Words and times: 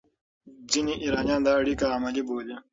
ځینې 0.71 0.93
ایرانیان 1.03 1.41
دا 1.45 1.51
اړیکه 1.61 1.85
عملي 1.97 2.23
بولي. 2.27 2.55